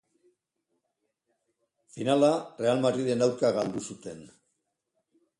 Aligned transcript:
Finala 1.97 2.29
Real 2.65 2.81
Madrilen 2.85 3.21
aurka 3.25 3.51
galdu 3.59 3.83
zuten. 3.89 4.25